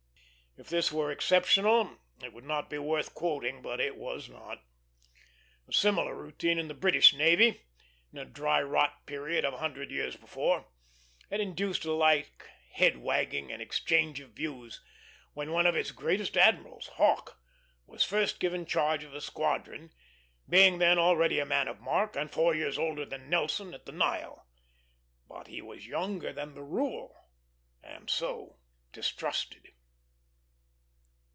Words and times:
If 0.57 0.67
this 0.67 0.91
were 0.91 1.11
exceptional, 1.13 1.95
it 2.21 2.33
would 2.33 2.43
not 2.43 2.69
be 2.69 2.77
worth 2.77 3.13
quoting, 3.15 3.61
but 3.61 3.79
it 3.79 3.95
was 3.95 4.27
not. 4.27 4.61
A 5.69 5.71
similar 5.71 6.13
routine 6.13 6.59
in 6.59 6.67
the 6.67 6.73
British 6.73 7.13
navy, 7.13 7.61
in 8.11 8.19
a 8.19 8.25
dry 8.25 8.61
rot 8.61 9.05
period 9.05 9.45
of 9.45 9.53
a 9.53 9.59
hundred 9.59 9.91
years 9.91 10.17
before, 10.17 10.67
had 11.29 11.39
induced 11.39 11.85
a 11.85 11.93
like 11.93 12.49
head 12.73 12.97
wagging 12.97 13.49
and 13.49 13.61
exchange 13.61 14.19
of 14.19 14.31
views 14.31 14.81
when 15.33 15.53
one 15.53 15.65
of 15.65 15.77
its 15.77 15.91
greatest 15.93 16.35
admirals, 16.35 16.87
Hawke, 16.97 17.39
was 17.87 18.03
first 18.03 18.41
given 18.41 18.65
charge 18.65 19.05
of 19.05 19.13
a 19.15 19.21
squadron; 19.21 19.93
being 20.49 20.79
then 20.79 20.99
already 20.99 21.39
a 21.39 21.45
man 21.45 21.69
of 21.69 21.79
mark, 21.79 22.17
and 22.17 22.29
four 22.29 22.53
years 22.53 22.77
older 22.77 23.05
than 23.05 23.29
Nelson 23.29 23.73
at 23.73 23.85
the 23.85 23.93
Nile. 23.93 24.45
But 25.29 25.47
he 25.47 25.61
was 25.61 25.87
younger 25.87 26.33
than 26.33 26.55
the 26.55 26.63
rule, 26.63 27.15
and 27.81 28.09
so 28.09 28.57
distrusted. 28.91 29.69